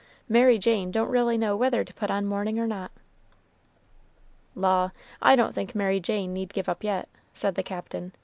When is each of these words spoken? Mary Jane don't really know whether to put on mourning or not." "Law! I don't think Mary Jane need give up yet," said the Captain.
Mary 0.27 0.57
Jane 0.57 0.89
don't 0.89 1.09
really 1.11 1.37
know 1.37 1.55
whether 1.55 1.83
to 1.83 1.93
put 1.93 2.09
on 2.09 2.25
mourning 2.25 2.57
or 2.57 2.65
not." 2.65 2.89
"Law! 4.55 4.89
I 5.21 5.35
don't 5.35 5.53
think 5.53 5.75
Mary 5.75 5.99
Jane 5.99 6.33
need 6.33 6.53
give 6.55 6.67
up 6.67 6.83
yet," 6.83 7.07
said 7.33 7.53
the 7.53 7.61
Captain. 7.61 8.11